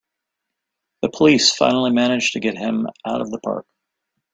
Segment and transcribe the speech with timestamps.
[1.03, 3.67] The police finally manage to get him out of the park!